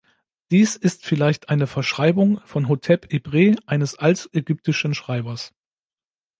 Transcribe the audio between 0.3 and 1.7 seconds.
Dies ist vielleicht eine